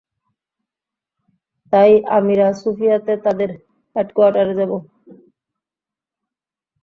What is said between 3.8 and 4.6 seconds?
হেডকোয়ার্টারে